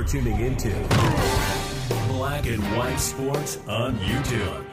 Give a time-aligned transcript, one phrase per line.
[0.00, 0.70] You're tuning into
[2.08, 4.64] Black and White Sports on YouTube.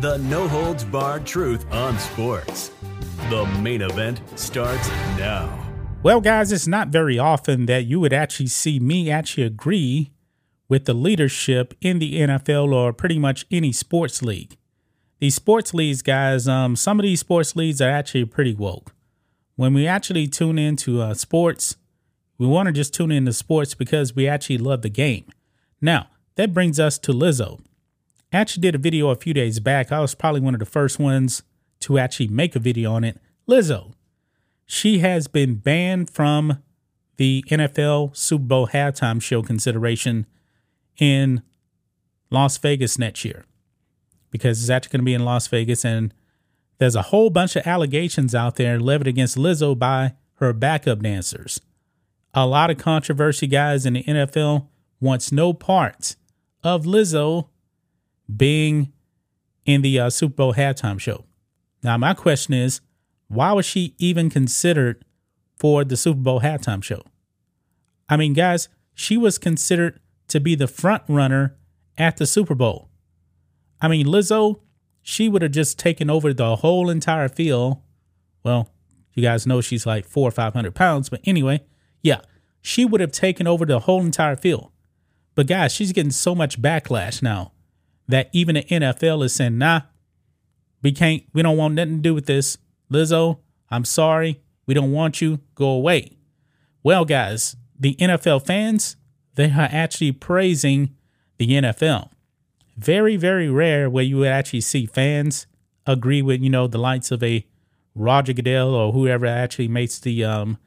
[0.00, 2.70] The no holds barred truth on sports.
[3.28, 4.88] The main event starts
[5.18, 5.68] now.
[6.04, 10.12] Well, guys, it's not very often that you would actually see me actually agree
[10.68, 14.56] with the leadership in the NFL or pretty much any sports league.
[15.18, 18.94] These sports leagues, guys, um, some of these sports leagues are actually pretty woke.
[19.56, 21.77] When we actually tune into uh, sports,
[22.38, 25.24] we want to just tune into sports because we actually love the game.
[25.80, 27.60] Now, that brings us to Lizzo.
[28.32, 29.90] I actually did a video a few days back.
[29.90, 31.42] I was probably one of the first ones
[31.80, 33.18] to actually make a video on it.
[33.48, 33.92] Lizzo.
[34.66, 36.62] She has been banned from
[37.16, 40.26] the NFL Super Bowl halftime show consideration
[40.98, 41.42] in
[42.30, 43.44] Las Vegas next year
[44.30, 45.84] because it's actually going to be in Las Vegas.
[45.84, 46.12] And
[46.78, 51.60] there's a whole bunch of allegations out there levied against Lizzo by her backup dancers.
[52.34, 54.68] A lot of controversy, guys, in the NFL
[55.00, 56.16] wants no parts
[56.62, 57.48] of Lizzo
[58.34, 58.92] being
[59.64, 61.24] in the uh, Super Bowl halftime show.
[61.82, 62.80] Now, my question is,
[63.28, 65.04] why was she even considered
[65.56, 67.02] for the Super Bowl halftime show?
[68.08, 71.56] I mean, guys, she was considered to be the front runner
[71.96, 72.88] at the Super Bowl.
[73.80, 74.60] I mean, Lizzo,
[75.02, 77.78] she would have just taken over the whole entire field.
[78.42, 78.70] Well,
[79.14, 81.64] you guys know she's like four or 500 pounds, but anyway,
[82.02, 82.20] yeah,
[82.60, 84.70] she would have taken over the whole entire field.
[85.34, 87.52] But guys, she's getting so much backlash now
[88.08, 89.82] that even the NFL is saying, nah,
[90.82, 92.58] we can't, we don't want nothing to do with this.
[92.90, 93.38] Lizzo,
[93.70, 94.40] I'm sorry.
[94.66, 95.40] We don't want you.
[95.54, 96.18] Go away.
[96.82, 98.96] Well, guys, the NFL fans,
[99.34, 100.94] they are actually praising
[101.38, 102.10] the NFL.
[102.76, 105.46] Very, very rare where you would actually see fans
[105.86, 107.46] agree with, you know, the likes of a
[107.94, 110.58] Roger Goodell or whoever actually makes the um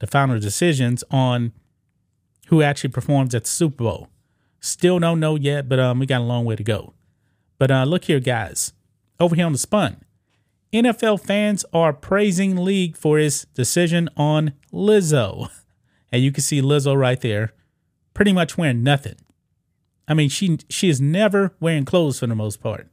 [0.00, 1.52] the final decisions on
[2.48, 4.08] who actually performs at the Super Bowl.
[4.58, 6.92] Still don't know yet, but um we got a long way to go.
[7.58, 8.72] But uh look here, guys.
[9.18, 10.04] Over here on the spun.
[10.72, 15.48] NFL fans are praising league for its decision on Lizzo.
[16.12, 17.52] And you can see Lizzo right there
[18.14, 19.14] pretty much wearing nothing.
[20.08, 22.88] I mean, she she is never wearing clothes for the most part.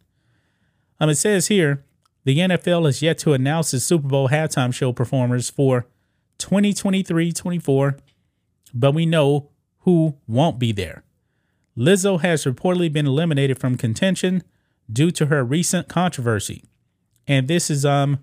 [1.00, 1.84] Um, it says here
[2.26, 5.88] the NFL has yet to announce its Super Bowl halftime show performers for
[6.40, 8.00] 2023-24,
[8.74, 9.50] but we know
[9.80, 11.04] who won't be there.
[11.78, 14.44] Lizzo has reportedly been eliminated from contention
[14.92, 16.64] due to her recent controversy,
[17.28, 18.20] and this is um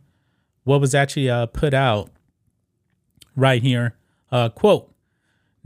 [0.64, 2.10] what was actually uh, put out
[3.36, 3.96] right here.
[4.32, 4.94] Uh, quote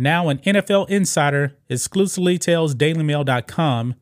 [0.00, 3.97] now, an NFL insider exclusively tells DailyMail.com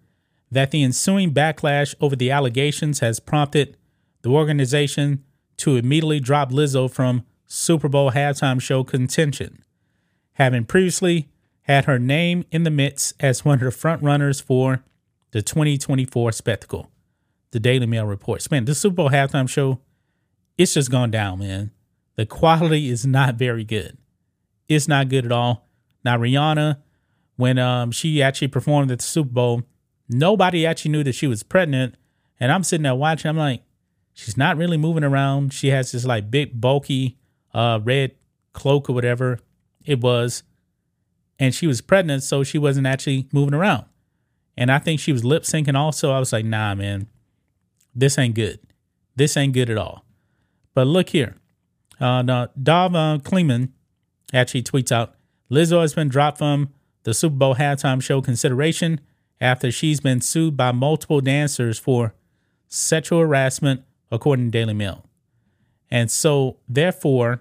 [0.53, 3.79] that the ensuing backlash over the allegations has prompted
[4.21, 5.25] the organization
[5.57, 9.63] to immediately drop Lizzo from Super Bowl halftime show contention,
[10.35, 11.29] having previously
[11.63, 14.85] had her name in the mix as one of the frontrunners for
[15.31, 16.91] the 2024 spectacle.
[17.53, 18.51] The Daily Mail reports.
[18.51, 19.81] Man, the Super Bowl halftime show,
[20.59, 21.71] it's just gone down, man.
[22.17, 23.97] The quality is not very good.
[24.69, 25.69] It's not good at all.
[26.05, 26.79] Now Rihanna,
[27.37, 29.63] when um she actually performed at the Super Bowl,
[30.09, 31.95] nobody actually knew that she was pregnant.
[32.41, 33.63] And I'm sitting there watching, I'm like,
[34.13, 35.53] she's not really moving around.
[35.53, 37.19] She has this like big, bulky
[37.57, 38.13] uh red
[38.53, 39.41] cloak or whatever
[39.85, 40.45] it was.
[41.39, 43.85] And she was pregnant, so she wasn't actually moving around.
[44.57, 46.13] And I think she was lip syncing also.
[46.13, 47.09] I was like, nah, man,
[47.95, 48.61] this ain't good.
[49.17, 50.05] This ain't good at all.
[50.75, 51.37] But look here.
[52.01, 53.73] Uh, now, Dov uh, Kleiman
[54.33, 55.15] actually tweets out,
[55.51, 56.71] Lizzo has been dropped from
[57.05, 59.01] the Super Bowl halftime show consideration
[59.41, 62.15] after she's been sued by multiple dancers for
[62.69, 65.05] sexual harassment, according to Daily Mail.
[65.91, 67.41] And so, therefore,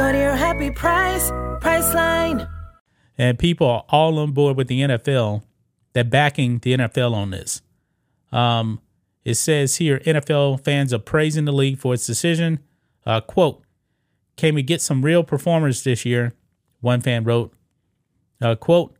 [0.00, 1.30] Go to your happy price,
[3.18, 5.42] and people are all on board with the NFL.
[5.92, 7.60] They're backing the NFL on this.
[8.32, 8.80] Um,
[9.26, 12.60] it says here NFL fans are praising the league for its decision.
[13.04, 13.62] Uh, quote,
[14.36, 16.32] can we get some real performers this year?
[16.80, 17.52] One fan wrote,
[18.40, 18.96] uh, quote,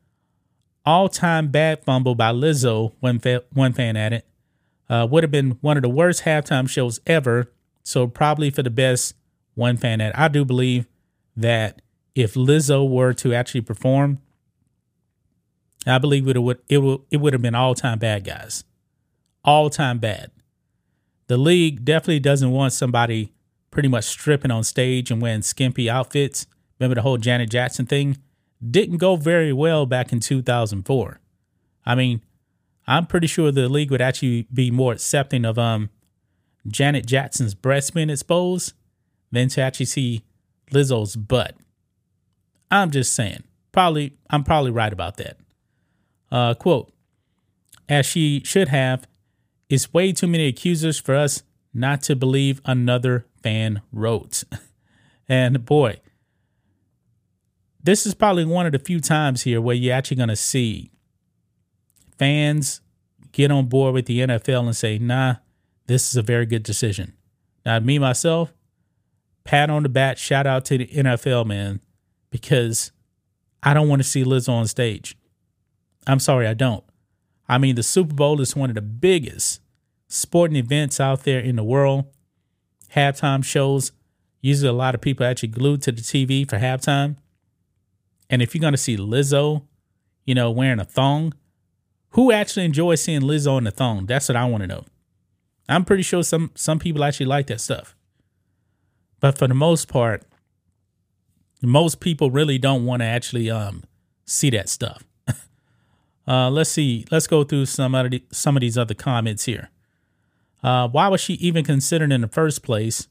[0.84, 4.22] all time bad fumble by Lizzo, one, fa- one fan added,
[4.90, 7.50] uh, would have been one of the worst halftime shows ever.
[7.84, 9.14] So probably for the best,
[9.54, 10.20] one fan added.
[10.20, 10.86] I do believe
[11.40, 11.82] that
[12.14, 14.18] if Lizzo were to actually perform
[15.86, 18.64] I believe it would it would it would have been all time bad guys,
[19.44, 20.30] all time bad.
[21.28, 23.32] The league definitely doesn't want somebody
[23.70, 26.46] pretty much stripping on stage and wearing skimpy outfits.
[26.78, 28.18] Remember the whole Janet Jackson thing?
[28.68, 31.20] Didn't go very well back in 2004.
[31.86, 32.20] I mean,
[32.86, 35.88] I'm pretty sure the league would actually be more accepting of um
[36.66, 38.74] Janet Jackson's breast being exposed
[39.32, 40.24] than to actually see
[40.70, 41.56] Lizzo's butt.
[42.70, 43.44] I'm just saying.
[43.72, 45.36] Probably I'm probably right about that.
[46.30, 46.92] Uh quote,
[47.88, 49.06] as she should have,
[49.68, 54.44] it's way too many accusers for us not to believe another fan wrote.
[55.28, 56.00] and boy,
[57.82, 60.90] this is probably one of the few times here where you're actually going to see
[62.18, 62.80] fans
[63.32, 65.36] get on board with the NFL and say, nah,
[65.86, 67.14] this is a very good decision.
[67.64, 68.52] Now, me, myself,
[69.44, 71.80] pat on the back, shout out to the NFL, man,
[72.30, 72.92] because
[73.62, 75.16] I don't want to see Liz on stage.
[76.06, 76.84] I'm sorry, I don't.
[77.48, 79.60] I mean, the Super Bowl is one of the biggest
[80.08, 82.04] sporting events out there in the world.
[82.94, 83.92] Halftime shows,
[84.40, 87.16] usually a lot of people actually glued to the TV for halftime.
[88.28, 89.62] And if you're going to see Lizzo,
[90.24, 91.34] you know, wearing a thong,
[92.10, 94.06] who actually enjoys seeing Lizzo in the thong?
[94.06, 94.84] That's what I want to know.
[95.68, 97.96] I'm pretty sure some some people actually like that stuff.
[99.20, 100.22] But for the most part,
[101.62, 103.84] most people really don't want to actually um
[104.24, 105.04] see that stuff.
[106.26, 107.06] uh, let's see.
[107.10, 109.70] Let's go through some of the, some of these other comments here.
[110.62, 113.08] Uh, why was she even considered in the first place?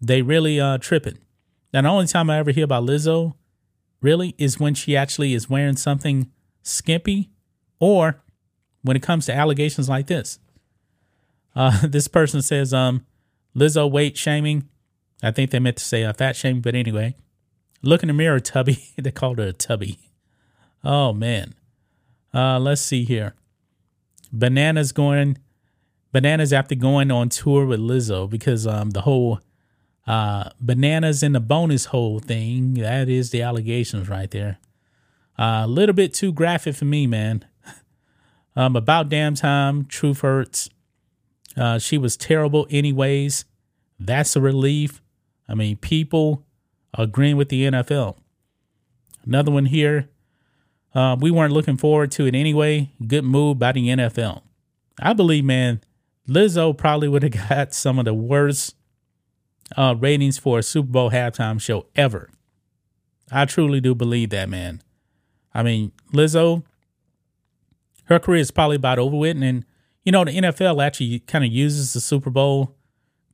[0.00, 1.18] They really uh tripping.
[1.72, 3.34] Now the only time I ever hear about Lizzo
[4.00, 6.30] really is when she actually is wearing something
[6.62, 7.30] skimpy
[7.80, 8.22] or
[8.82, 10.38] when it comes to allegations like this.
[11.54, 13.04] Uh, this person says, um,
[13.54, 14.68] Lizzo weight shaming.
[15.22, 17.16] I think they meant to say uh, fat shaming, but anyway.
[17.82, 18.78] Look in the mirror, Tubby.
[18.96, 19.98] they called her a Tubby.
[20.84, 21.54] Oh, man.
[22.34, 23.34] Uh, let's see here.
[24.32, 25.38] Bananas going,
[26.12, 29.40] bananas after going on tour with Lizzo because um, the whole
[30.06, 34.58] uh, bananas in the bonus hole thing, that is the allegations right there.
[35.38, 37.44] A uh, little bit too graphic for me, man.
[38.58, 40.70] Um, about damn time, truth hurts.
[41.58, 43.44] Uh, she was terrible, anyways.
[44.00, 45.02] That's a relief.
[45.48, 46.44] I mean, people
[46.94, 48.16] agreeing with the NFL.
[49.24, 50.08] Another one here.
[50.94, 52.90] Uh, we weren't looking forward to it anyway.
[53.06, 54.42] Good move by the NFL.
[54.98, 55.82] I believe, man,
[56.28, 58.74] Lizzo probably would have got some of the worst
[59.76, 62.30] uh, ratings for a Super Bowl halftime show ever.
[63.30, 64.82] I truly do believe that, man.
[65.52, 66.62] I mean, Lizzo,
[68.04, 69.42] her career is probably about over with.
[69.42, 69.64] And,
[70.04, 72.76] you know, the NFL actually kind of uses the Super Bowl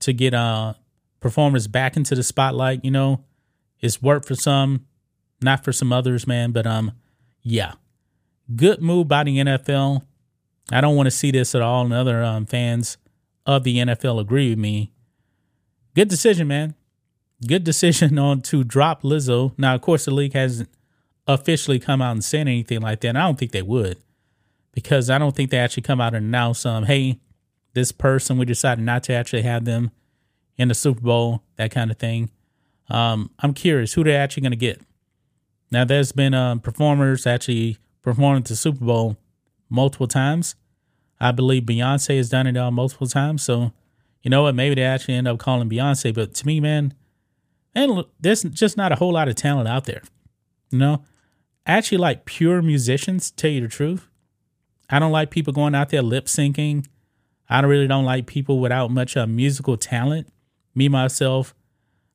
[0.01, 0.75] to get uh,
[1.23, 2.85] performers back into the spotlight.
[2.85, 3.25] You know,
[3.81, 4.87] it's worked for some,
[5.41, 6.53] not for some others, man.
[6.53, 6.93] But um,
[7.43, 7.75] yeah,
[8.55, 10.03] good move by the NFL.
[10.71, 11.85] I don't want to see this at all.
[11.85, 12.99] And other um, fans
[13.47, 14.93] of the NFL agree with me.
[15.95, 16.75] Good decision, man.
[17.47, 19.53] Good decision on to drop Lizzo.
[19.59, 20.69] Now, of course, the league hasn't
[21.27, 23.09] officially come out and said anything like that.
[23.09, 23.99] And I don't think they would
[24.73, 27.21] because I don't think they actually come out and announce, um, hey,
[27.75, 29.91] this person, we decided not to actually have them
[30.57, 32.31] in the Super Bowl, that kind of thing.
[32.89, 34.81] Um, I'm curious who they're actually going to get.
[35.71, 39.17] Now, there's been um, performers actually performing the Super Bowl
[39.71, 40.55] multiple times.
[41.19, 43.43] I believe Beyonce has done it uh, multiple times.
[43.43, 43.73] So,
[44.23, 44.55] you know what?
[44.55, 46.13] Maybe they actually end up calling Beyonce.
[46.15, 46.95] But to me, man,
[47.75, 50.03] and there's just not a whole lot of talent out there.
[50.71, 51.05] You know,
[51.65, 54.09] actually, like pure musicians, tell you the truth,
[54.91, 56.87] I don't like people going out there lip syncing.
[57.49, 60.29] I really don't like people without much uh, musical talent.
[60.75, 61.55] Me myself,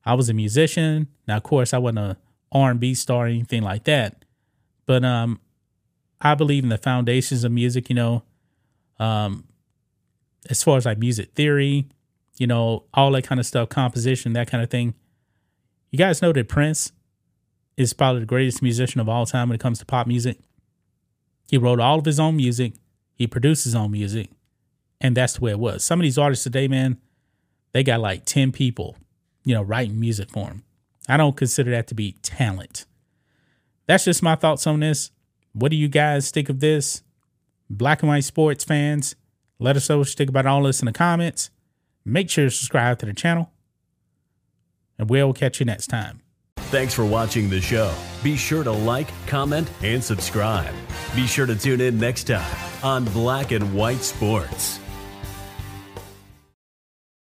[0.04, 1.08] I was a musician.
[1.26, 2.16] Now, of course, I wasn't a
[2.52, 4.24] R&B star or anything like that,
[4.86, 5.40] but um,
[6.20, 7.88] I believe in the foundations of music.
[7.88, 8.22] You know,
[8.98, 9.44] um,
[10.48, 11.86] as far as like music theory,
[12.36, 14.94] you know, all that kind of stuff, composition, that kind of thing.
[15.90, 16.92] You guys know that Prince
[17.76, 20.38] is probably the greatest musician of all time when it comes to pop music.
[21.48, 22.74] He wrote all of his own music.
[23.14, 24.30] He produced his own music.
[25.00, 25.84] And that's the way it was.
[25.84, 26.98] Some of these artists today, man,
[27.72, 28.96] they got like 10 people,
[29.44, 30.64] you know, writing music for them.
[31.08, 32.86] I don't consider that to be talent.
[33.86, 35.10] That's just my thoughts on this.
[35.52, 37.02] What do you guys think of this?
[37.70, 39.16] Black and white sports fans,
[39.58, 41.50] let us know what you think about all this in the comments.
[42.04, 43.50] Make sure to subscribe to the channel.
[44.98, 46.22] And we'll catch you next time.
[46.56, 47.94] Thanks for watching the show.
[48.22, 50.74] Be sure to like, comment, and subscribe.
[51.14, 54.78] Be sure to tune in next time on Black and White Sports.